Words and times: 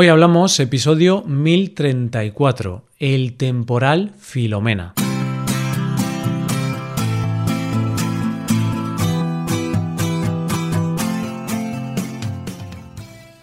Hoy 0.00 0.06
hablamos 0.06 0.60
episodio 0.60 1.22
1034, 1.22 2.84
el 3.00 3.36
temporal 3.36 4.12
Filomena. 4.16 4.94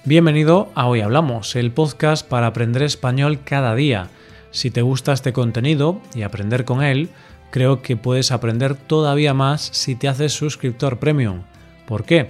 Bienvenido 0.06 0.70
a 0.76 0.88
Hoy 0.88 1.02
Hablamos, 1.02 1.58
el 1.58 1.74
podcast 1.74 2.26
para 2.26 2.48
aprender 2.48 2.84
español 2.84 3.40
cada 3.44 3.76
día. 3.76 4.08
Si 4.52 4.72
te 4.72 4.82
gusta 4.82 5.12
este 5.12 5.34
contenido 5.34 6.00
y 6.14 6.22
aprender 6.22 6.64
con 6.64 6.82
él, 6.82 7.10
creo 7.52 7.82
que 7.82 7.98
puedes 7.98 8.32
aprender 8.32 8.76
todavía 8.76 9.34
más 9.34 9.62
si 9.74 9.96
te 9.96 10.08
haces 10.08 10.32
suscriptor 10.32 11.00
premium. 11.00 11.42
¿Por 11.86 12.06
qué? 12.06 12.30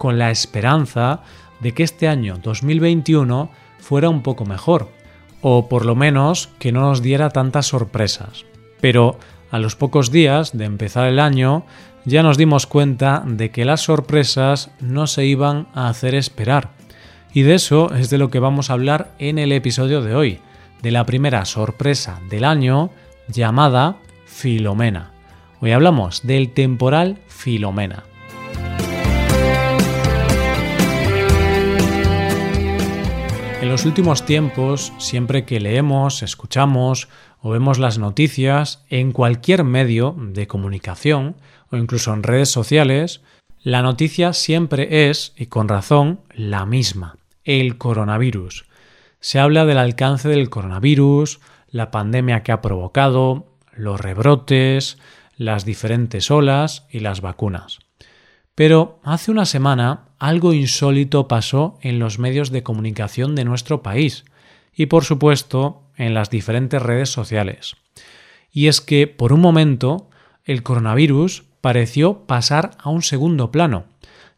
con 0.00 0.18
la 0.18 0.30
esperanza 0.30 1.20
de 1.60 1.72
que 1.72 1.82
este 1.82 2.08
año 2.08 2.38
2021 2.42 3.50
fuera 3.80 4.08
un 4.08 4.22
poco 4.22 4.46
mejor, 4.46 4.88
o 5.42 5.68
por 5.68 5.84
lo 5.84 5.94
menos 5.94 6.48
que 6.58 6.72
no 6.72 6.80
nos 6.80 7.02
diera 7.02 7.28
tantas 7.28 7.66
sorpresas. 7.66 8.46
Pero 8.80 9.18
a 9.50 9.58
los 9.58 9.76
pocos 9.76 10.10
días 10.10 10.56
de 10.56 10.64
empezar 10.64 11.06
el 11.06 11.20
año 11.20 11.66
ya 12.06 12.22
nos 12.22 12.38
dimos 12.38 12.66
cuenta 12.66 13.22
de 13.26 13.50
que 13.50 13.66
las 13.66 13.82
sorpresas 13.82 14.70
no 14.80 15.06
se 15.06 15.26
iban 15.26 15.68
a 15.74 15.90
hacer 15.90 16.14
esperar. 16.14 16.70
Y 17.34 17.42
de 17.42 17.52
eso 17.52 17.92
es 17.92 18.08
de 18.08 18.16
lo 18.16 18.30
que 18.30 18.38
vamos 18.38 18.70
a 18.70 18.72
hablar 18.72 19.12
en 19.18 19.38
el 19.38 19.52
episodio 19.52 20.00
de 20.00 20.14
hoy, 20.14 20.40
de 20.80 20.92
la 20.92 21.04
primera 21.04 21.44
sorpresa 21.44 22.22
del 22.30 22.44
año 22.44 22.88
llamada 23.28 23.98
Filomena. 24.24 25.10
Hoy 25.60 25.72
hablamos 25.72 26.26
del 26.26 26.54
temporal 26.54 27.18
Filomena. 27.28 28.04
Los 33.70 33.84
últimos 33.84 34.26
tiempos, 34.26 34.92
siempre 34.98 35.44
que 35.44 35.60
leemos, 35.60 36.24
escuchamos 36.24 37.08
o 37.40 37.50
vemos 37.50 37.78
las 37.78 37.98
noticias 37.98 38.84
en 38.90 39.12
cualquier 39.12 39.62
medio 39.62 40.16
de 40.18 40.48
comunicación 40.48 41.36
o 41.70 41.76
incluso 41.76 42.12
en 42.12 42.24
redes 42.24 42.50
sociales, 42.50 43.20
la 43.62 43.82
noticia 43.82 44.32
siempre 44.32 45.08
es, 45.08 45.34
y 45.36 45.46
con 45.46 45.68
razón, 45.68 46.20
la 46.34 46.66
misma, 46.66 47.16
el 47.44 47.78
coronavirus. 47.78 48.66
Se 49.20 49.38
habla 49.38 49.64
del 49.64 49.78
alcance 49.78 50.28
del 50.28 50.50
coronavirus, 50.50 51.38
la 51.70 51.92
pandemia 51.92 52.42
que 52.42 52.50
ha 52.50 52.62
provocado, 52.62 53.54
los 53.72 54.00
rebrotes, 54.00 54.98
las 55.36 55.64
diferentes 55.64 56.32
olas 56.32 56.88
y 56.90 56.98
las 56.98 57.20
vacunas. 57.20 57.78
Pero 58.56 58.98
hace 59.04 59.30
una 59.30 59.46
semana 59.46 60.09
algo 60.20 60.52
insólito 60.52 61.26
pasó 61.26 61.78
en 61.80 61.98
los 61.98 62.18
medios 62.18 62.50
de 62.50 62.62
comunicación 62.62 63.34
de 63.34 63.44
nuestro 63.44 63.82
país 63.82 64.24
y 64.72 64.86
por 64.86 65.04
supuesto 65.04 65.82
en 65.96 66.14
las 66.14 66.30
diferentes 66.30 66.80
redes 66.80 67.10
sociales. 67.10 67.76
Y 68.52 68.68
es 68.68 68.80
que 68.80 69.06
por 69.06 69.32
un 69.32 69.40
momento 69.40 70.10
el 70.44 70.62
coronavirus 70.62 71.44
pareció 71.60 72.26
pasar 72.26 72.72
a 72.78 72.90
un 72.90 73.02
segundo 73.02 73.50
plano 73.50 73.86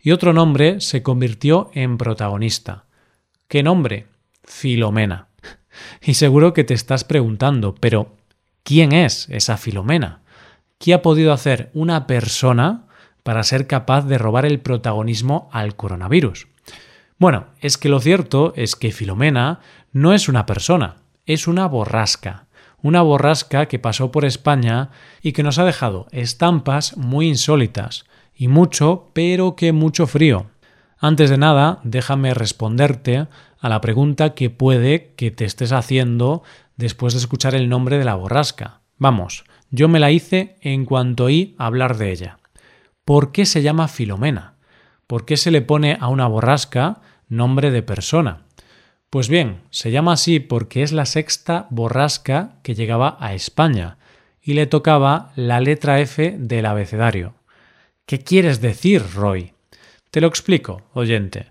y 0.00 0.12
otro 0.12 0.32
nombre 0.32 0.80
se 0.80 1.02
convirtió 1.02 1.70
en 1.74 1.98
protagonista. 1.98 2.84
¿Qué 3.48 3.62
nombre? 3.62 4.06
Filomena. 4.44 5.28
Y 6.02 6.14
seguro 6.14 6.52
que 6.52 6.64
te 6.64 6.74
estás 6.74 7.02
preguntando, 7.02 7.74
pero 7.74 8.14
¿quién 8.62 8.92
es 8.92 9.26
esa 9.30 9.56
Filomena? 9.56 10.20
¿Qué 10.78 10.92
ha 10.92 11.00
podido 11.00 11.32
hacer 11.32 11.70
una 11.72 12.06
persona 12.06 12.88
para 13.22 13.42
ser 13.42 13.66
capaz 13.66 14.06
de 14.06 14.18
robar 14.18 14.46
el 14.46 14.60
protagonismo 14.60 15.48
al 15.52 15.76
coronavirus. 15.76 16.48
Bueno, 17.18 17.46
es 17.60 17.78
que 17.78 17.88
lo 17.88 18.00
cierto 18.00 18.52
es 18.56 18.74
que 18.74 18.90
Filomena 18.90 19.60
no 19.92 20.12
es 20.12 20.28
una 20.28 20.46
persona, 20.46 20.96
es 21.26 21.46
una 21.46 21.66
borrasca. 21.66 22.46
Una 22.82 23.00
borrasca 23.00 23.66
que 23.66 23.78
pasó 23.78 24.10
por 24.10 24.24
España 24.24 24.90
y 25.22 25.32
que 25.32 25.44
nos 25.44 25.58
ha 25.58 25.64
dejado 25.64 26.08
estampas 26.10 26.96
muy 26.96 27.28
insólitas 27.28 28.06
y 28.34 28.48
mucho, 28.48 29.10
pero 29.12 29.54
que 29.54 29.72
mucho 29.72 30.08
frío. 30.08 30.46
Antes 30.98 31.30
de 31.30 31.38
nada, 31.38 31.78
déjame 31.84 32.34
responderte 32.34 33.28
a 33.60 33.68
la 33.68 33.80
pregunta 33.80 34.34
que 34.34 34.50
puede 34.50 35.14
que 35.14 35.30
te 35.30 35.44
estés 35.44 35.70
haciendo 35.70 36.42
después 36.76 37.14
de 37.14 37.20
escuchar 37.20 37.54
el 37.54 37.68
nombre 37.68 37.98
de 37.98 38.04
la 38.04 38.16
borrasca. 38.16 38.80
Vamos, 38.98 39.44
yo 39.70 39.88
me 39.88 40.00
la 40.00 40.10
hice 40.10 40.56
en 40.60 40.84
cuanto 40.84 41.24
oí 41.24 41.54
hablar 41.58 41.96
de 41.96 42.10
ella. 42.10 42.38
¿Por 43.04 43.32
qué 43.32 43.46
se 43.46 43.62
llama 43.62 43.88
Filomena? 43.88 44.54
¿Por 45.08 45.24
qué 45.24 45.36
se 45.36 45.50
le 45.50 45.60
pone 45.60 45.98
a 46.00 46.06
una 46.06 46.28
borrasca 46.28 47.00
nombre 47.28 47.72
de 47.72 47.82
persona? 47.82 48.42
Pues 49.10 49.28
bien, 49.28 49.62
se 49.70 49.90
llama 49.90 50.12
así 50.12 50.38
porque 50.38 50.84
es 50.84 50.92
la 50.92 51.04
sexta 51.04 51.66
borrasca 51.70 52.60
que 52.62 52.76
llegaba 52.76 53.16
a 53.18 53.34
España 53.34 53.98
y 54.40 54.54
le 54.54 54.66
tocaba 54.66 55.32
la 55.34 55.60
letra 55.60 56.00
F 56.00 56.36
del 56.38 56.64
abecedario. 56.64 57.34
¿Qué 58.06 58.20
quieres 58.20 58.60
decir, 58.60 59.02
Roy? 59.14 59.52
Te 60.12 60.20
lo 60.20 60.28
explico, 60.28 60.82
oyente. 60.94 61.46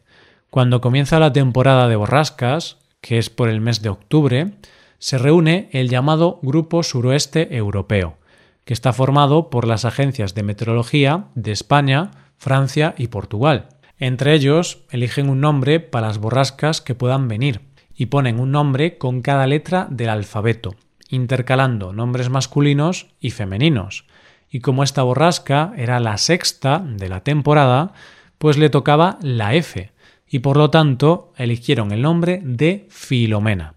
Cuando 0.50 0.80
comienza 0.80 1.20
la 1.20 1.34
temporada 1.34 1.90
de 1.90 1.98
borrascas, 1.98 2.78
que 3.02 3.18
es 3.18 3.30
por 3.30 3.50
el 3.50 3.60
mes 3.60 3.82
de 3.82 3.90
octubre, 3.90 4.52
se 5.00 5.18
reúne 5.18 5.70
el 5.74 5.90
llamado 5.90 6.40
Grupo 6.42 6.82
Suroeste 6.82 7.56
Europeo, 7.56 8.18
que 8.66 8.74
está 8.74 8.94
formado 8.94 9.50
por 9.50 9.68
las 9.68 9.86
agencias 9.86 10.34
de 10.36 10.44
meteorología 10.44 11.26
de 11.36 11.52
España, 11.52 12.12
Francia 12.38 12.96
y 12.98 13.08
Portugal. 13.08 13.70
Entre 13.98 14.34
ellos, 14.34 14.84
eligen 14.90 15.30
un 15.30 15.42
nombre 15.42 15.80
para 15.80 16.08
las 16.08 16.18
borrascas 16.18 16.82
que 16.82 16.96
puedan 16.96 17.28
venir 17.28 17.62
y 17.96 18.08
ponen 18.08 18.40
un 18.40 18.52
nombre 18.52 18.98
con 18.98 19.22
cada 19.22 19.46
letra 19.46 19.88
del 19.90 20.10
alfabeto, 20.10 20.76
intercalando 21.10 21.94
nombres 21.94 22.30
masculinos 22.30 23.08
y 23.20 23.32
femeninos. 23.32 24.06
Y 24.50 24.60
como 24.60 24.84
esta 24.84 25.04
borrasca 25.04 25.74
era 25.78 26.00
la 26.00 26.18
sexta 26.18 26.80
de 26.80 27.10
la 27.10 27.24
temporada, 27.24 27.94
pues 28.38 28.58
le 28.58 28.70
tocaba 28.70 29.20
la 29.22 29.54
F, 29.54 29.92
y 30.28 30.40
por 30.40 30.58
lo 30.58 30.70
tanto 30.70 31.32
eligieron 31.38 31.92
el 31.92 32.02
nombre 32.02 32.42
de 32.44 32.88
Filomena. 32.90 33.76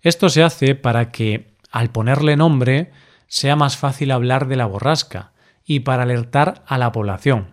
Esto 0.00 0.28
se 0.28 0.44
hace 0.44 0.74
para 0.74 1.10
que, 1.10 1.48
al 1.72 1.90
ponerle 1.90 2.36
nombre, 2.36 2.92
sea 3.26 3.56
más 3.56 3.76
fácil 3.76 4.10
hablar 4.10 4.48
de 4.48 4.56
la 4.56 4.66
borrasca 4.66 5.32
y 5.64 5.80
para 5.80 6.04
alertar 6.04 6.62
a 6.66 6.78
la 6.78 6.92
población, 6.92 7.48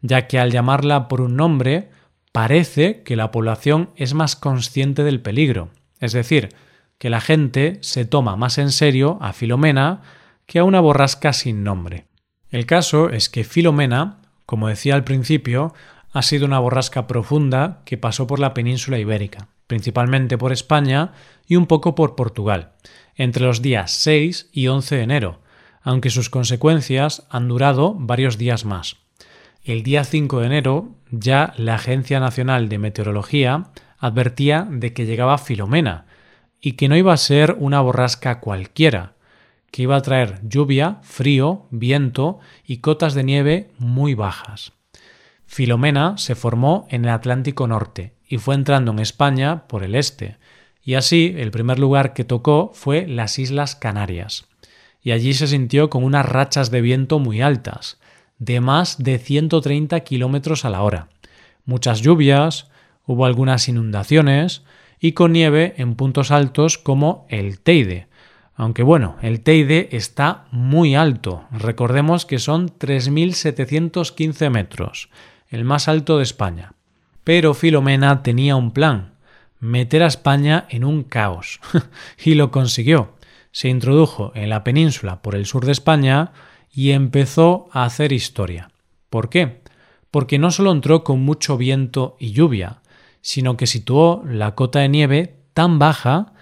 ya 0.00 0.26
que 0.26 0.38
al 0.38 0.50
llamarla 0.50 1.08
por 1.08 1.20
un 1.20 1.36
nombre 1.36 1.90
parece 2.32 3.02
que 3.02 3.16
la 3.16 3.30
población 3.30 3.90
es 3.96 4.14
más 4.14 4.36
consciente 4.36 5.04
del 5.04 5.20
peligro, 5.20 5.68
es 6.00 6.12
decir, 6.12 6.50
que 6.98 7.10
la 7.10 7.20
gente 7.20 7.78
se 7.82 8.04
toma 8.04 8.36
más 8.36 8.58
en 8.58 8.70
serio 8.70 9.18
a 9.20 9.32
Filomena 9.32 10.02
que 10.46 10.58
a 10.58 10.64
una 10.64 10.80
borrasca 10.80 11.32
sin 11.32 11.64
nombre. 11.64 12.06
El 12.50 12.66
caso 12.66 13.10
es 13.10 13.28
que 13.28 13.44
Filomena, 13.44 14.18
como 14.46 14.68
decía 14.68 14.94
al 14.94 15.04
principio, 15.04 15.74
ha 16.12 16.22
sido 16.22 16.46
una 16.46 16.58
borrasca 16.58 17.06
profunda 17.06 17.80
que 17.84 17.98
pasó 17.98 18.26
por 18.26 18.38
la 18.38 18.54
península 18.54 18.98
ibérica, 18.98 19.48
principalmente 19.66 20.36
por 20.38 20.52
España 20.52 21.12
y 21.46 21.56
un 21.56 21.66
poco 21.66 21.94
por 21.94 22.14
Portugal, 22.14 22.72
entre 23.16 23.44
los 23.44 23.62
días 23.62 23.90
6 23.92 24.50
y 24.52 24.68
11 24.68 24.96
de 24.96 25.02
enero, 25.02 25.40
aunque 25.82 26.10
sus 26.10 26.30
consecuencias 26.30 27.26
han 27.30 27.48
durado 27.48 27.94
varios 27.94 28.38
días 28.38 28.64
más. 28.64 28.96
El 29.64 29.82
día 29.82 30.04
5 30.04 30.40
de 30.40 30.46
enero 30.46 30.88
ya 31.10 31.54
la 31.56 31.76
Agencia 31.76 32.18
Nacional 32.20 32.68
de 32.68 32.78
Meteorología 32.78 33.70
advertía 33.98 34.66
de 34.68 34.92
que 34.92 35.06
llegaba 35.06 35.38
Filomena 35.38 36.06
y 36.60 36.72
que 36.72 36.88
no 36.88 36.96
iba 36.96 37.12
a 37.12 37.18
ser 37.18 37.56
una 37.58 37.80
borrasca 37.80 38.40
cualquiera, 38.40 39.14
que 39.70 39.82
iba 39.82 39.96
a 39.96 40.02
traer 40.02 40.40
lluvia, 40.42 40.98
frío, 41.02 41.66
viento 41.70 42.40
y 42.66 42.78
cotas 42.78 43.14
de 43.14 43.24
nieve 43.24 43.70
muy 43.78 44.14
bajas. 44.14 44.72
Filomena 45.46 46.16
se 46.18 46.34
formó 46.34 46.86
en 46.90 47.04
el 47.04 47.10
Atlántico 47.10 47.66
Norte 47.66 48.14
y 48.26 48.38
fue 48.38 48.54
entrando 48.54 48.92
en 48.92 49.00
España 49.00 49.66
por 49.68 49.84
el 49.84 49.94
este, 49.94 50.38
y 50.84 50.94
así 50.94 51.34
el 51.38 51.50
primer 51.50 51.78
lugar 51.78 52.12
que 52.12 52.24
tocó 52.24 52.70
fue 52.74 53.06
las 53.06 53.38
Islas 53.38 53.76
Canarias. 53.76 54.46
Y 55.02 55.12
allí 55.12 55.34
se 55.34 55.46
sintió 55.46 55.90
con 55.90 56.04
unas 56.04 56.26
rachas 56.26 56.70
de 56.70 56.80
viento 56.80 57.18
muy 57.18 57.40
altas, 57.40 57.98
de 58.38 58.60
más 58.60 59.02
de 59.02 59.18
130 59.18 60.00
kilómetros 60.00 60.64
a 60.64 60.70
la 60.70 60.82
hora. 60.82 61.08
Muchas 61.64 62.00
lluvias, 62.00 62.68
hubo 63.06 63.24
algunas 63.24 63.68
inundaciones 63.68 64.62
y 64.98 65.12
con 65.12 65.32
nieve 65.32 65.74
en 65.76 65.94
puntos 65.94 66.30
altos 66.30 66.78
como 66.78 67.26
el 67.28 67.60
Teide. 67.60 68.08
Aunque 68.54 68.82
bueno, 68.82 69.16
el 69.22 69.40
Teide 69.40 69.88
está 69.92 70.44
muy 70.50 70.94
alto. 70.94 71.44
Recordemos 71.50 72.26
que 72.26 72.38
son 72.38 72.68
3.715 72.68 74.50
metros, 74.50 75.08
el 75.48 75.64
más 75.64 75.88
alto 75.88 76.18
de 76.18 76.24
España. 76.24 76.74
Pero 77.24 77.54
Filomena 77.54 78.22
tenía 78.22 78.56
un 78.56 78.72
plan, 78.72 79.11
meter 79.62 80.02
a 80.02 80.08
España 80.08 80.66
en 80.70 80.84
un 80.84 81.04
caos. 81.04 81.60
y 82.24 82.34
lo 82.34 82.50
consiguió. 82.50 83.14
Se 83.52 83.68
introdujo 83.68 84.32
en 84.34 84.50
la 84.50 84.64
península 84.64 85.22
por 85.22 85.36
el 85.36 85.46
sur 85.46 85.64
de 85.64 85.72
España 85.72 86.32
y 86.74 86.90
empezó 86.90 87.68
a 87.72 87.84
hacer 87.84 88.12
historia. 88.12 88.70
¿Por 89.08 89.30
qué? 89.30 89.62
Porque 90.10 90.38
no 90.38 90.50
solo 90.50 90.72
entró 90.72 91.04
con 91.04 91.20
mucho 91.20 91.56
viento 91.56 92.16
y 92.18 92.32
lluvia, 92.32 92.80
sino 93.20 93.56
que 93.56 93.68
situó 93.68 94.24
la 94.26 94.56
cota 94.56 94.80
de 94.80 94.88
nieve 94.88 95.36
tan 95.54 95.78
baja 95.78 96.32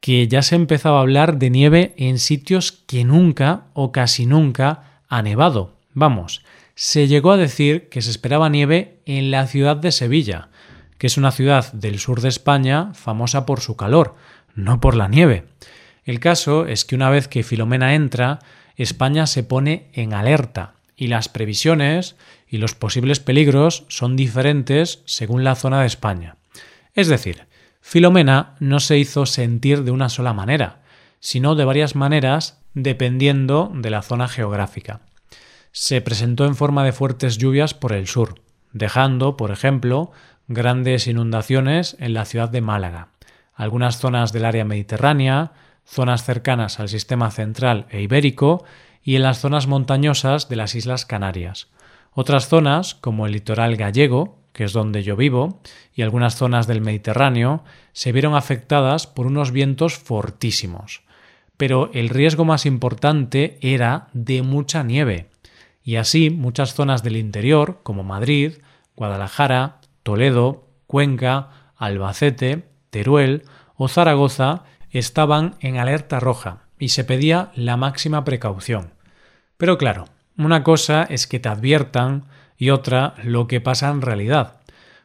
que 0.00 0.28
ya 0.28 0.42
se 0.42 0.54
empezaba 0.54 0.98
a 0.98 1.02
hablar 1.02 1.38
de 1.38 1.50
nieve 1.50 1.94
en 1.96 2.20
sitios 2.20 2.70
que 2.70 3.04
nunca 3.04 3.66
o 3.72 3.90
casi 3.90 4.24
nunca 4.24 5.00
ha 5.08 5.20
nevado. 5.22 5.74
Vamos, 5.94 6.44
se 6.76 7.08
llegó 7.08 7.32
a 7.32 7.36
decir 7.36 7.88
que 7.88 8.02
se 8.02 8.10
esperaba 8.10 8.48
nieve 8.48 9.00
en 9.04 9.32
la 9.32 9.48
ciudad 9.48 9.76
de 9.76 9.90
Sevilla, 9.90 10.48
que 11.02 11.08
es 11.08 11.16
una 11.16 11.32
ciudad 11.32 11.72
del 11.72 11.98
sur 11.98 12.20
de 12.20 12.28
España 12.28 12.94
famosa 12.94 13.44
por 13.44 13.58
su 13.58 13.74
calor, 13.74 14.14
no 14.54 14.80
por 14.80 14.94
la 14.94 15.08
nieve. 15.08 15.46
El 16.04 16.20
caso 16.20 16.64
es 16.66 16.84
que 16.84 16.94
una 16.94 17.10
vez 17.10 17.26
que 17.26 17.42
Filomena 17.42 17.96
entra, 17.96 18.38
España 18.76 19.26
se 19.26 19.42
pone 19.42 19.90
en 19.94 20.14
alerta 20.14 20.74
y 20.96 21.08
las 21.08 21.28
previsiones 21.28 22.14
y 22.46 22.58
los 22.58 22.76
posibles 22.76 23.18
peligros 23.18 23.84
son 23.88 24.14
diferentes 24.14 25.02
según 25.04 25.42
la 25.42 25.56
zona 25.56 25.80
de 25.80 25.88
España. 25.88 26.36
Es 26.94 27.08
decir, 27.08 27.48
Filomena 27.80 28.54
no 28.60 28.78
se 28.78 28.96
hizo 28.96 29.26
sentir 29.26 29.82
de 29.82 29.90
una 29.90 30.08
sola 30.08 30.32
manera, 30.32 30.82
sino 31.18 31.56
de 31.56 31.64
varias 31.64 31.96
maneras 31.96 32.60
dependiendo 32.74 33.72
de 33.74 33.90
la 33.90 34.02
zona 34.02 34.28
geográfica. 34.28 35.00
Se 35.72 36.00
presentó 36.00 36.46
en 36.46 36.54
forma 36.54 36.84
de 36.84 36.92
fuertes 36.92 37.38
lluvias 37.38 37.74
por 37.74 37.92
el 37.92 38.06
sur, 38.06 38.36
dejando, 38.72 39.36
por 39.36 39.50
ejemplo, 39.50 40.12
grandes 40.48 41.06
inundaciones 41.06 41.96
en 42.00 42.14
la 42.14 42.24
ciudad 42.24 42.48
de 42.48 42.60
Málaga, 42.60 43.08
algunas 43.54 43.98
zonas 43.98 44.32
del 44.32 44.44
área 44.44 44.64
mediterránea, 44.64 45.52
zonas 45.84 46.24
cercanas 46.24 46.80
al 46.80 46.88
sistema 46.88 47.30
central 47.30 47.86
e 47.90 48.02
ibérico 48.02 48.64
y 49.02 49.16
en 49.16 49.22
las 49.22 49.40
zonas 49.40 49.66
montañosas 49.66 50.48
de 50.48 50.56
las 50.56 50.74
Islas 50.74 51.06
Canarias. 51.06 51.68
Otras 52.12 52.48
zonas, 52.48 52.94
como 52.94 53.26
el 53.26 53.32
litoral 53.32 53.76
gallego, 53.76 54.38
que 54.52 54.64
es 54.64 54.72
donde 54.72 55.02
yo 55.02 55.16
vivo, 55.16 55.60
y 55.94 56.02
algunas 56.02 56.36
zonas 56.36 56.66
del 56.66 56.82
Mediterráneo, 56.82 57.64
se 57.92 58.12
vieron 58.12 58.34
afectadas 58.34 59.06
por 59.06 59.26
unos 59.26 59.50
vientos 59.50 59.96
fortísimos. 59.96 61.02
Pero 61.56 61.90
el 61.94 62.08
riesgo 62.08 62.44
más 62.44 62.66
importante 62.66 63.58
era 63.60 64.08
de 64.12 64.42
mucha 64.42 64.82
nieve, 64.82 65.28
y 65.82 65.96
así 65.96 66.30
muchas 66.30 66.74
zonas 66.74 67.02
del 67.02 67.16
interior, 67.16 67.80
como 67.82 68.04
Madrid, 68.04 68.54
Guadalajara, 68.94 69.78
Toledo, 70.02 70.68
Cuenca, 70.86 71.72
Albacete, 71.76 72.68
Teruel 72.90 73.44
o 73.76 73.88
Zaragoza 73.88 74.64
estaban 74.90 75.56
en 75.60 75.78
alerta 75.78 76.20
roja 76.20 76.64
y 76.78 76.90
se 76.90 77.04
pedía 77.04 77.50
la 77.54 77.76
máxima 77.76 78.24
precaución. 78.24 78.92
Pero 79.56 79.78
claro, 79.78 80.06
una 80.36 80.62
cosa 80.62 81.04
es 81.04 81.26
que 81.26 81.38
te 81.38 81.48
adviertan 81.48 82.24
y 82.56 82.70
otra 82.70 83.14
lo 83.22 83.46
que 83.46 83.60
pasa 83.60 83.90
en 83.90 84.02
realidad, 84.02 84.60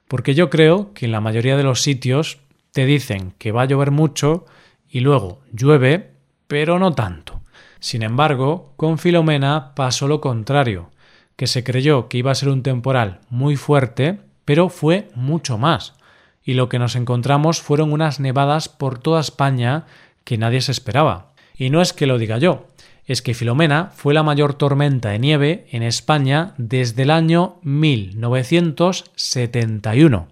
porque 0.08 0.36
yo 0.36 0.50
creo 0.50 0.94
que 0.94 1.06
en 1.06 1.12
la 1.12 1.22
mayoría 1.22 1.58
de 1.58 1.64
los 1.64 1.82
sitios 1.82 2.40
te 2.72 2.86
dicen 2.86 3.34
que 3.38 3.52
va 3.52 3.64
a 3.64 3.66
llover 3.66 3.92
mucho 3.92 4.46
y 4.90 5.00
luego 5.00 5.42
llueve, 5.52 6.12
pero 6.48 6.80
no 6.80 6.94
tanto. 6.94 7.42
Sin 7.80 8.04
embargo, 8.04 8.74
con 8.78 8.98
Filomena 8.98 9.74
pasó 9.76 10.08
lo 10.08 10.22
contrario, 10.22 10.92
que 11.36 11.48
se 11.48 11.64
creyó 11.64 12.08
que 12.10 12.18
iba 12.18 12.32
a 12.32 12.36
ser 12.36 12.50
un 12.50 12.64
temporal 12.64 13.20
muy 13.30 13.56
fuerte 13.56 14.20
pero 14.48 14.70
fue 14.70 15.10
mucho 15.14 15.58
más. 15.58 15.94
Y 16.42 16.54
lo 16.54 16.70
que 16.70 16.80
nos 16.80 16.96
encontramos 16.96 17.62
fueron 17.62 17.92
unas 17.92 18.22
nevadas 18.22 18.70
por 18.70 18.98
toda 18.98 19.20
España 19.20 19.84
que 20.24 20.38
nadie 20.38 20.62
se 20.62 20.72
esperaba. 20.72 21.34
Y 21.58 21.70
no 21.70 21.82
es 21.82 21.92
que 21.92 22.08
lo 22.08 22.18
diga 22.18 22.38
yo, 22.38 22.66
es 23.06 23.22
que 23.22 23.34
Filomena 23.34 23.92
fue 23.94 24.14
la 24.14 24.24
mayor 24.24 24.54
tormenta 24.54 25.10
de 25.10 25.20
nieve 25.20 25.68
en 25.72 25.84
España 25.84 26.54
desde 26.58 27.04
el 27.04 27.12
año 27.12 27.58
1971. 27.64 30.30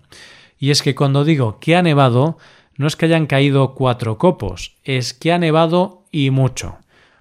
Y 0.60 0.72
es 0.72 0.82
que 0.82 0.96
cuando 0.96 1.26
digo 1.26 1.60
que 1.60 1.76
ha 1.76 1.82
nevado, 1.82 2.38
no 2.78 2.88
es 2.88 2.96
que 2.96 3.08
hayan 3.08 3.28
caído 3.28 3.76
cuatro 3.76 4.18
copos, 4.18 4.78
es 4.86 5.14
que 5.14 5.34
ha 5.34 5.40
nevado 5.40 6.06
y 6.10 6.30
mucho. 6.30 6.78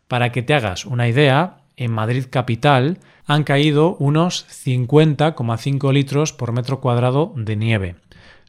Para 0.07 0.31
que 0.31 0.43
te 0.43 0.55
hagas 0.55 0.87
una 0.87 1.09
idea, 1.09 1.64
en 1.77 1.91
Madrid 1.91 2.27
capital 2.31 2.99
han 3.27 3.45
caído 3.45 3.97
unos 3.97 4.47
50,5 4.49 5.93
litros 5.93 6.33
por 6.33 6.53
metro 6.53 6.81
cuadrado 6.81 7.33
de 7.37 7.57
nieve, 7.57 7.97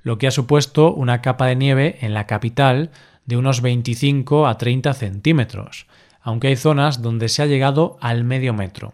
lo 0.03 0.17
que 0.17 0.27
ha 0.27 0.31
supuesto 0.31 0.93
una 0.93 1.21
capa 1.21 1.47
de 1.47 1.55
nieve 1.55 1.97
en 2.01 2.13
la 2.13 2.27
capital 2.27 2.91
de 3.25 3.37
unos 3.37 3.61
25 3.61 4.47
a 4.47 4.57
30 4.57 4.93
centímetros, 4.93 5.87
aunque 6.21 6.47
hay 6.47 6.55
zonas 6.55 7.01
donde 7.01 7.29
se 7.29 7.41
ha 7.41 7.47
llegado 7.47 7.97
al 8.01 8.23
medio 8.23 8.53
metro. 8.53 8.93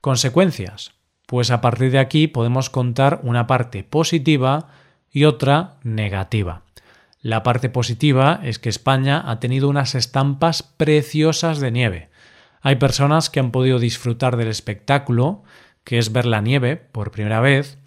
Consecuencias. 0.00 0.92
Pues 1.26 1.50
a 1.50 1.60
partir 1.60 1.90
de 1.90 1.98
aquí 1.98 2.26
podemos 2.28 2.68
contar 2.68 3.20
una 3.22 3.46
parte 3.46 3.84
positiva 3.84 4.68
y 5.10 5.24
otra 5.24 5.76
negativa. 5.82 6.62
La 7.20 7.42
parte 7.42 7.68
positiva 7.68 8.40
es 8.42 8.58
que 8.58 8.68
España 8.68 9.22
ha 9.24 9.38
tenido 9.38 9.68
unas 9.68 9.94
estampas 9.94 10.62
preciosas 10.62 11.60
de 11.60 11.70
nieve, 11.70 12.10
hay 12.62 12.76
personas 12.76 13.28
que 13.28 13.40
han 13.40 13.50
podido 13.50 13.78
disfrutar 13.78 14.36
del 14.36 14.48
espectáculo, 14.48 15.42
que 15.84 15.98
es 15.98 16.12
ver 16.12 16.26
la 16.26 16.40
nieve 16.40 16.76
por 16.76 17.10
primera 17.10 17.40
vez, 17.40 17.78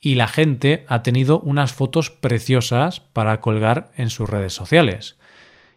y 0.00 0.14
la 0.14 0.28
gente 0.28 0.84
ha 0.88 1.02
tenido 1.02 1.40
unas 1.40 1.72
fotos 1.72 2.10
preciosas 2.10 3.00
para 3.00 3.40
colgar 3.40 3.90
en 3.96 4.08
sus 4.08 4.30
redes 4.30 4.54
sociales. 4.54 5.18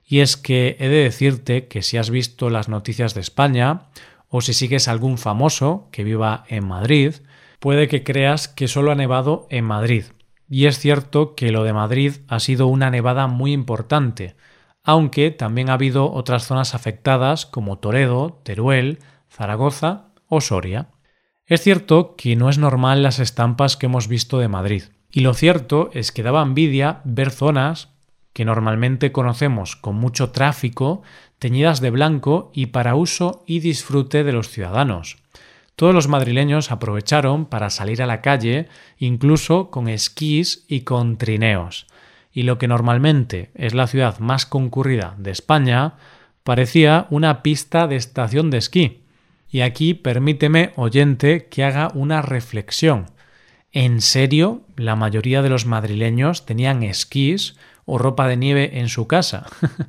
Y 0.06 0.20
es 0.20 0.38
que 0.38 0.78
he 0.80 0.88
de 0.88 1.04
decirte 1.04 1.68
que 1.68 1.82
si 1.82 1.98
has 1.98 2.10
visto 2.10 2.50
las 2.50 2.70
noticias 2.70 3.16
de 3.16 3.22
España, 3.22 3.88
o 4.30 4.42
si 4.42 4.54
sigues 4.54 4.88
algún 4.88 5.18
famoso 5.18 5.90
que 5.92 6.04
viva 6.04 6.46
en 6.48 6.66
Madrid, 6.66 7.16
puede 7.60 7.88
que 7.88 8.04
creas 8.04 8.48
que 8.48 8.68
solo 8.68 8.92
ha 8.92 8.96
nevado 8.96 9.48
en 9.50 9.66
Madrid. 9.66 10.06
Y 10.50 10.68
es 10.68 10.78
cierto 10.78 11.36
que 11.36 11.52
lo 11.52 11.64
de 11.64 11.74
Madrid 11.74 12.18
ha 12.28 12.40
sido 12.40 12.68
una 12.68 12.92
nevada 12.92 13.28
muy 13.28 13.52
importante, 13.52 14.36
aunque 14.84 15.32
también 15.32 15.70
ha 15.70 15.74
habido 15.74 16.12
otras 16.12 16.46
zonas 16.46 16.76
afectadas 16.76 17.46
como 17.46 17.80
Toledo, 17.80 18.40
Teruel, 18.44 19.00
Zaragoza 19.30 20.10
o 20.28 20.42
Soria. 20.42 20.90
Es 21.46 21.62
cierto 21.62 22.16
que 22.16 22.36
no 22.36 22.50
es 22.50 22.58
normal 22.58 23.02
las 23.02 23.20
estampas 23.20 23.78
que 23.78 23.86
hemos 23.86 24.08
visto 24.08 24.40
de 24.40 24.50
Madrid, 24.50 24.84
y 25.10 25.22
lo 25.22 25.34
cierto 25.34 25.90
es 25.94 26.12
que 26.12 26.24
daba 26.24 26.42
envidia 26.42 27.02
ver 27.06 27.32
zonas 27.32 27.90
que 28.34 28.46
normalmente 28.46 29.12
conocemos 29.12 29.76
con 29.76 29.96
mucho 29.96 30.32
tráfico, 30.32 31.04
teñidas 31.40 31.82
de 31.82 31.92
blanco 31.92 32.52
y 32.54 32.68
para 32.68 32.96
uso 32.96 33.44
y 33.46 33.60
disfrute 33.60 34.24
de 34.24 34.32
los 34.32 34.50
ciudadanos. 34.50 35.18
Todos 35.76 35.94
los 35.94 36.08
madrileños 36.08 36.72
aprovecharon 36.72 37.46
para 37.46 37.70
salir 37.70 38.02
a 38.02 38.08
la 38.08 38.22
calle, 38.22 38.68
incluso 38.98 39.70
con 39.70 39.88
esquís 39.88 40.66
y 40.68 40.82
con 40.82 41.18
trineos 41.18 41.88
y 42.34 42.44
lo 42.44 42.58
que 42.58 42.68
normalmente 42.68 43.52
es 43.54 43.74
la 43.74 43.88
ciudad 43.88 44.20
más 44.20 44.46
concurrida 44.46 45.16
de 45.18 45.32
España, 45.32 45.94
parecía 46.44 47.08
una 47.10 47.44
pista 47.44 47.88
de 47.88 47.96
estación 47.96 48.50
de 48.50 48.58
esquí. 48.58 49.04
Y 49.50 49.62
aquí 49.62 49.94
permíteme, 49.94 50.72
oyente, 50.76 51.48
que 51.48 51.64
haga 51.64 51.92
una 51.94 52.24
reflexión. 52.24 53.12
¿En 53.72 54.02
serio 54.02 54.64
la 54.76 54.96
mayoría 54.96 55.42
de 55.42 55.50
los 55.50 55.66
madrileños 55.66 56.46
tenían 56.46 56.84
esquís 56.84 57.56
o 57.86 57.98
ropa 57.98 58.28
de 58.28 58.38
nieve 58.38 58.80
en 58.80 58.90
su 58.90 59.08
casa? 59.08 59.46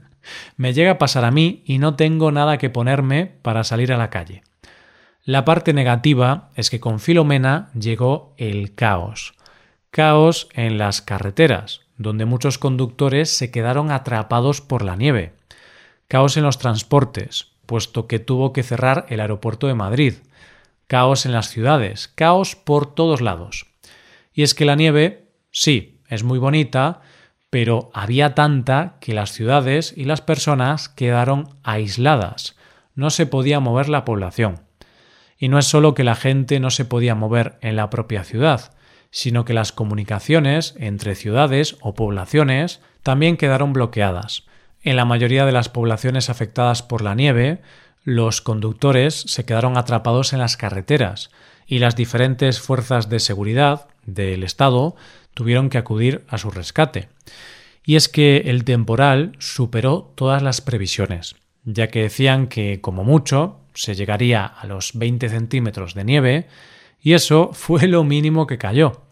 Me 0.57 0.73
llega 0.73 0.93
a 0.93 0.99
pasar 0.99 1.25
a 1.25 1.31
mí 1.31 1.63
y 1.67 1.79
no 1.79 1.97
tengo 1.97 2.31
nada 2.31 2.59
que 2.59 2.71
ponerme 2.71 3.27
para 3.43 3.65
salir 3.65 3.93
a 3.93 3.99
la 3.99 4.11
calle. 4.11 4.43
La 5.25 5.45
parte 5.47 5.73
negativa 5.73 6.51
es 6.55 6.69
que 6.69 6.81
con 6.81 7.01
Filomena 7.01 7.71
llegó 7.79 8.35
el 8.37 8.75
caos. 8.75 9.35
Caos 9.91 10.49
en 10.53 10.77
las 10.77 11.01
carreteras, 11.01 11.84
donde 11.97 12.25
muchos 12.25 12.59
conductores 12.59 13.31
se 13.31 13.51
quedaron 13.51 13.91
atrapados 13.91 14.61
por 14.61 14.85
la 14.85 14.97
nieve. 14.97 15.33
Caos 16.09 16.37
en 16.37 16.45
los 16.45 16.59
transportes, 16.59 17.53
puesto 17.67 18.07
que 18.07 18.19
tuvo 18.19 18.53
que 18.53 18.63
cerrar 18.63 19.07
el 19.09 19.21
aeropuerto 19.21 19.67
de 19.67 19.75
Madrid. 19.75 20.15
Caos 20.87 21.27
en 21.27 21.33
las 21.33 21.49
ciudades, 21.49 22.09
caos 22.09 22.57
por 22.57 22.95
todos 22.95 23.21
lados. 23.21 23.67
Y 24.33 24.43
es 24.43 24.55
que 24.55 24.65
la 24.65 24.75
nieve, 24.75 25.29
sí, 25.51 26.01
es 26.09 26.25
muy 26.25 26.39
bonita, 26.39 27.01
pero 27.51 27.91
había 27.95 28.35
tanta 28.35 28.97
que 29.01 29.15
las 29.15 29.33
ciudades 29.33 29.95
y 29.97 30.05
las 30.05 30.21
personas 30.21 30.89
quedaron 30.89 31.49
aisladas. 31.63 32.57
No 32.95 33.11
se 33.11 33.27
podía 33.27 33.61
mover 33.61 33.89
la 33.89 34.05
población. 34.05 34.61
Y 35.39 35.49
no 35.49 35.59
es 35.59 35.67
solo 35.67 35.95
que 35.95 36.05
la 36.05 36.17
gente 36.17 36.59
no 36.61 36.71
se 36.71 36.85
podía 36.85 37.15
mover 37.15 37.59
en 37.61 37.77
la 37.77 37.91
propia 37.91 38.25
ciudad, 38.25 38.74
sino 39.15 39.45
que 39.45 39.55
las 39.55 39.71
comunicaciones 39.71 40.75
entre 40.77 41.15
ciudades 41.15 41.77
o 41.81 41.95
poblaciones 41.95 42.81
también 43.05 43.37
quedaron 43.37 43.73
bloqueadas. 43.73 44.43
En 44.83 44.97
la 44.97 45.05
mayoría 45.05 45.47
de 45.47 45.53
las 45.53 45.69
poblaciones 45.69 46.31
afectadas 46.31 46.83
por 46.83 47.01
la 47.01 47.15
nieve, 47.15 47.63
los 48.03 48.41
conductores 48.41 49.15
se 49.15 49.45
quedaron 49.45 49.79
atrapados 49.79 50.33
en 50.33 50.41
las 50.41 50.57
carreteras 50.57 51.31
y 51.65 51.79
las 51.79 51.95
diferentes 51.95 52.59
fuerzas 52.59 53.09
de 53.09 53.21
seguridad 53.21 53.87
del 54.05 54.43
Estado 54.43 54.97
tuvieron 55.33 55.71
que 55.71 55.79
acudir 55.79 56.25
a 56.27 56.37
su 56.37 56.51
rescate. 56.51 57.09
Y 57.85 57.95
es 57.95 58.09
que 58.09 58.39
el 58.47 58.65
temporal 58.65 59.37
superó 59.39 60.13
todas 60.17 60.43
las 60.43 60.61
previsiones, 60.61 61.37
ya 61.63 61.87
que 61.87 62.03
decían 62.03 62.49
que, 62.49 62.81
como 62.81 63.05
mucho, 63.05 63.61
se 63.75 63.95
llegaría 63.95 64.45
a 64.45 64.67
los 64.67 64.99
20 64.99 65.29
centímetros 65.29 65.95
de 65.95 66.05
nieve, 66.05 66.49
y 67.05 67.13
eso 67.13 67.51
fue 67.53 67.87
lo 67.87 68.03
mínimo 68.03 68.47
que 68.47 68.59
cayó. 68.59 69.03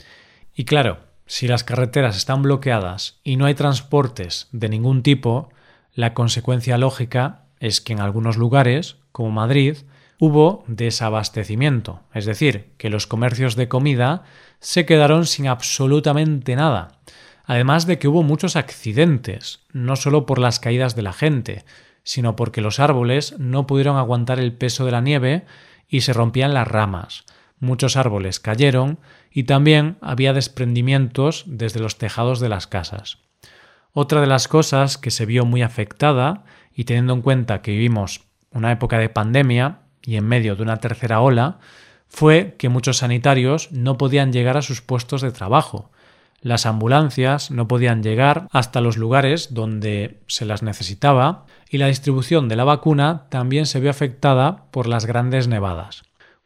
Y 0.55 0.65
claro, 0.65 1.01
si 1.27 1.47
las 1.47 1.63
carreteras 1.63 2.17
están 2.17 2.43
bloqueadas 2.43 3.21
y 3.23 3.37
no 3.37 3.45
hay 3.45 3.55
transportes 3.55 4.49
de 4.51 4.71
ningún 4.71 5.03
tipo, 5.03 5.51
la 5.95 6.15
consecuencia 6.15 6.79
lógica 6.79 7.45
es 7.61 7.83
que 7.83 7.93
en 7.93 8.01
algunos 8.01 8.39
lugares, 8.39 8.97
como 9.13 9.31
Madrid, 9.31 9.77
hubo 10.19 10.65
desabastecimiento, 10.69 12.01
es 12.15 12.25
decir, 12.25 12.71
que 12.79 12.89
los 12.89 13.07
comercios 13.07 13.57
de 13.57 13.69
comida 13.69 14.25
se 14.59 14.87
quedaron 14.87 15.27
sin 15.27 15.47
absolutamente 15.47 16.57
nada. 16.57 16.99
Además 17.45 17.87
de 17.87 17.99
que 17.99 18.09
hubo 18.09 18.23
muchos 18.23 18.57
accidentes, 18.57 19.61
no 19.73 19.97
solo 19.97 20.25
por 20.25 20.39
las 20.39 20.61
caídas 20.61 20.97
de 20.97 21.03
la 21.03 21.13
gente, 21.13 21.67
sino 22.05 22.37
porque 22.37 22.63
los 22.63 22.81
árboles 22.81 23.39
no 23.39 23.67
pudieron 23.67 23.99
aguantar 23.99 24.41
el 24.41 24.55
peso 24.55 24.87
de 24.87 24.93
la 24.93 25.03
nieve 25.03 25.45
y 25.89 26.01
se 26.01 26.15
rompían 26.15 26.55
las 26.55 26.67
ramas. 26.67 27.27
Muchos 27.63 27.97
árboles 27.97 28.41
cayeron 28.41 28.99
y 29.31 29.45
también 29.45 29.97
había 30.01 30.33
desprendimientos 30.33 31.45
desde 31.47 31.79
los 31.79 31.97
tejados 31.97 32.41
de 32.41 32.49
las 32.49 32.67
casas. 32.67 33.19
Otra 33.93 34.21
de 34.21 34.27
las 34.27 34.49
cosas 34.49 34.99
que 34.99 35.13
se 35.13 35.27
vio 35.27 35.45
muy 35.45 35.63
afectada, 35.63 36.43
y 36.75 36.87
teniendo 36.87 37.13
en 37.13 37.23
cuenta 37.23 37.63
que 37.63 37.71
vivimos 37.71 38.23
una 38.51 38.73
época 38.73 38.99
de 38.99 39.11
pandemia 39.11 39.79
y 40.03 40.17
en 40.17 40.27
medio 40.27 40.57
de 40.57 40.65
una 40.65 40.79
tercera 40.79 41.21
ola, 41.21 41.61
fue 42.09 42.57
que 42.59 42.69
muchos 42.69 42.97
sanitarios 42.97 43.71
no 43.71 43.97
podían 43.97 44.33
llegar 44.33 44.57
a 44.57 44.63
sus 44.63 44.83
puestos 44.83 45.23
de 45.23 45.31
trabajo. 45.31 45.93
Las 46.41 46.67
ambulancias 46.67 47.53
no 47.53 47.69
podían 47.69 48.03
llegar 48.03 48.49
hasta 48.51 48.81
los 48.81 48.97
lugares 48.97 49.55
donde 49.55 50.21
se 50.27 50.47
las 50.47 50.65
necesitaba 50.65 51.47
y 51.71 51.79
la 51.79 51.87
distribución 51.87 52.49
de 52.49 52.57
la 52.57 52.65
vacuna 52.65 53.27
también 53.29 53.67
se 53.67 53.79
vio 53.79 53.91
afectada 53.91 54.65
por 54.73 54.89
las 54.89 55.07
grandes 55.07 55.47
nevadas. 55.47 56.03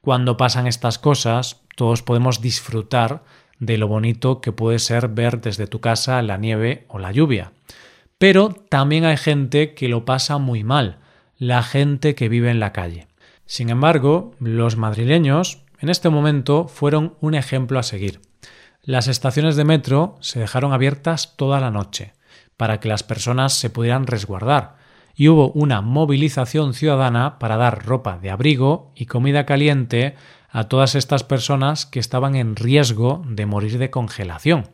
Cuando 0.07 0.37
pasan 0.37 0.69
estas 0.69 1.01
cosas, 1.01 1.63
todos 1.75 2.05
podemos 2.05 2.41
disfrutar 2.41 3.25
de 3.59 3.77
lo 3.77 3.89
bonito 3.89 4.41
que 4.41 4.53
puede 4.53 4.79
ser 4.79 5.09
ver 5.09 5.41
desde 5.41 5.67
tu 5.67 5.81
casa 5.81 6.23
la 6.23 6.37
nieve 6.37 6.87
o 6.87 7.01
la 7.01 7.11
lluvia. 7.11 7.51
Pero 8.17 8.51
también 8.51 9.05
hay 9.05 9.17
gente 9.17 9.75
que 9.75 9.89
lo 9.89 10.05
pasa 10.05 10.39
muy 10.39 10.63
mal, 10.63 11.01
la 11.39 11.65
gente 11.65 12.15
que 12.15 12.29
vive 12.29 12.53
en 12.53 12.61
la 12.61 12.73
calle. 12.73 13.09
Sin 13.47 13.69
embargo, 13.69 14.33
los 14.39 14.77
madrileños 14.77 15.65
en 15.81 15.89
este 15.89 16.09
momento 16.09 16.69
fueron 16.69 17.17
un 17.21 17.35
ejemplo 17.35 17.81
a 17.81 17.83
seguir. 17.83 18.21
Las 18.85 19.09
estaciones 19.09 19.57
de 19.57 19.65
metro 19.65 20.19
se 20.21 20.39
dejaron 20.39 20.73
abiertas 20.73 21.35
toda 21.37 21.59
la 21.59 21.73
noche 21.73 22.13
para 22.57 22.79
que 22.79 22.89
las 22.89 23.03
personas 23.03 23.55
se 23.55 23.71
pudieran 23.71 24.07
resguardar 24.07 24.77
y 25.17 25.29
hubo 25.29 25.51
una 25.53 25.81
movilización 25.81 26.75
ciudadana 26.75 27.39
para 27.39 27.57
dar 27.57 27.87
ropa 27.87 28.19
de 28.19 28.31
abrigo 28.31 28.93
y 28.95 29.07
comida 29.07 29.47
caliente 29.47 30.15
a 30.51 30.65
todas 30.65 30.95
estas 30.95 31.25
personas 31.25 31.87
que 31.87 31.99
estaban 31.99 32.37
en 32.37 32.55
riesgo 32.55 33.25
de 33.27 33.47
morir 33.47 33.79
de 33.79 33.91
congelación. 33.91 34.69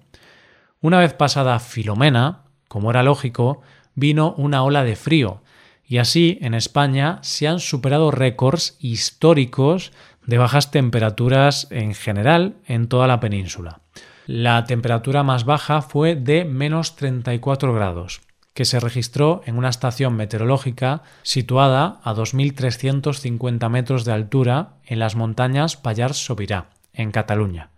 Una 0.81 0.99
vez 0.99 1.15
pasada 1.15 1.61
Filomena, 1.61 2.43
como 2.67 2.91
era 2.91 3.05
lógico, 3.05 3.63
vino 3.95 4.35
una 4.37 4.65
ola 4.65 4.83
de 4.83 4.97
frío, 4.97 5.43
y 5.87 5.99
así 5.99 6.39
en 6.41 6.55
España 6.55 7.19
se 7.23 7.47
han 7.47 7.61
superado 7.61 8.11
récords 8.11 8.77
históricos 8.81 9.93
de 10.27 10.39
bajas 10.39 10.71
temperaturas 10.71 11.69
en 11.71 11.95
general 11.95 12.57
en 12.67 12.89
toda 12.89 13.07
la 13.07 13.21
península. 13.21 13.81
La 14.27 14.65
temperatura 14.65 15.23
más 15.23 15.45
baja 15.45 15.83
fue 15.83 16.17
de 16.17 16.45
menos 16.45 16.97
34 16.97 17.75
grados, 17.75 18.21
que 18.55 18.65
se 18.65 18.81
registró 18.81 19.43
en 19.47 19.57
una 19.57 19.69
estación 19.69 20.15
meteorológica 20.15 21.03
situada 21.23 22.01
a 22.05 22.15
2.350 22.15 23.69
metros 23.71 24.05
de 24.05 24.13
altura 24.13 24.75
en 24.85 24.99
las 24.99 25.17
montañas 25.17 25.77
Pallars 25.77 26.25
Sobirá, 26.25 26.67
en 26.93 27.11
Cataluña. 27.11 27.71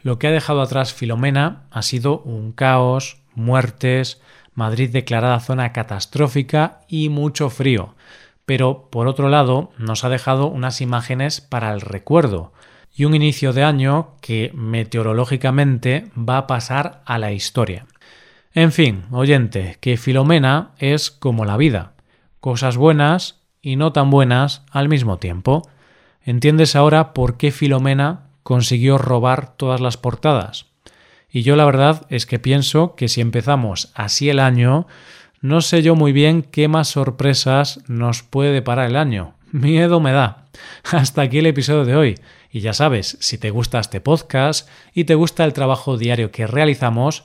Lo 0.00 0.18
que 0.18 0.28
ha 0.28 0.32
dejado 0.32 0.62
atrás 0.62 0.92
Filomena 0.92 1.64
ha 1.70 1.82
sido 1.82 2.20
un 2.20 2.52
caos, 2.52 3.18
muertes, 3.34 4.20
Madrid 4.54 4.90
declarada 4.90 5.40
zona 5.40 5.72
catastrófica 5.72 6.80
y 6.88 7.08
mucho 7.08 7.50
frío. 7.50 7.94
Pero, 8.44 8.88
por 8.90 9.06
otro 9.06 9.28
lado, 9.28 9.70
nos 9.78 10.04
ha 10.04 10.08
dejado 10.08 10.46
unas 10.46 10.80
imágenes 10.80 11.40
para 11.40 11.72
el 11.72 11.80
recuerdo 11.80 12.52
y 12.94 13.04
un 13.04 13.14
inicio 13.14 13.52
de 13.52 13.64
año 13.64 14.16
que 14.20 14.50
meteorológicamente 14.54 16.10
va 16.16 16.38
a 16.38 16.46
pasar 16.46 17.02
a 17.06 17.18
la 17.18 17.32
historia. 17.32 17.86
En 18.54 18.70
fin, 18.70 19.04
oyente, 19.10 19.78
que 19.80 19.96
Filomena 19.96 20.72
es 20.78 21.10
como 21.10 21.46
la 21.46 21.56
vida, 21.56 21.94
cosas 22.40 22.76
buenas 22.76 23.40
y 23.62 23.76
no 23.76 23.92
tan 23.94 24.10
buenas 24.10 24.62
al 24.70 24.90
mismo 24.90 25.16
tiempo. 25.16 25.62
¿Entiendes 26.22 26.76
ahora 26.76 27.14
por 27.14 27.38
qué 27.38 27.50
Filomena 27.50 28.28
consiguió 28.42 28.98
robar 28.98 29.56
todas 29.56 29.80
las 29.80 29.96
portadas? 29.96 30.66
Y 31.30 31.42
yo 31.42 31.56
la 31.56 31.64
verdad 31.64 32.04
es 32.10 32.26
que 32.26 32.38
pienso 32.38 32.94
que 32.94 33.08
si 33.08 33.22
empezamos 33.22 33.90
así 33.94 34.28
el 34.28 34.38
año, 34.38 34.86
no 35.40 35.62
sé 35.62 35.82
yo 35.82 35.96
muy 35.96 36.12
bien 36.12 36.42
qué 36.42 36.68
más 36.68 36.88
sorpresas 36.88 37.80
nos 37.88 38.22
puede 38.22 38.52
deparar 38.52 38.90
el 38.90 38.96
año. 38.96 39.34
Miedo 39.50 39.98
me 39.98 40.12
da. 40.12 40.48
Hasta 40.92 41.22
aquí 41.22 41.38
el 41.38 41.46
episodio 41.46 41.86
de 41.86 41.96
hoy. 41.96 42.14
Y 42.50 42.60
ya 42.60 42.74
sabes, 42.74 43.16
si 43.20 43.38
te 43.38 43.48
gusta 43.48 43.80
este 43.80 44.02
podcast 44.02 44.68
y 44.92 45.04
te 45.04 45.14
gusta 45.14 45.44
el 45.44 45.54
trabajo 45.54 45.96
diario 45.96 46.30
que 46.30 46.46
realizamos, 46.46 47.24